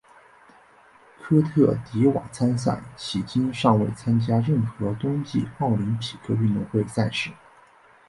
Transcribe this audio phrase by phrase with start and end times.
[1.19, 7.29] 科特迪瓦参赛迄今尚未参与任何冬季奥林匹克运动会赛事。